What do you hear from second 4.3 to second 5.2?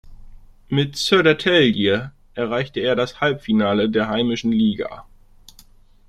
Liga.